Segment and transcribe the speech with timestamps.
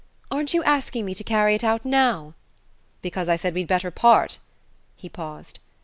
[0.31, 2.33] "Aren't you asking me to carry it out now?"
[3.03, 4.39] "Because I said we'd better part?"
[4.95, 5.59] He paused.